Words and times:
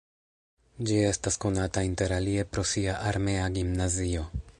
Ĝi 0.91 0.95
estas 1.09 1.37
konata 1.43 1.83
interalie 1.89 2.47
pro 2.55 2.65
sia 2.71 2.97
armea 3.11 3.45
gimnazio. 3.59 4.25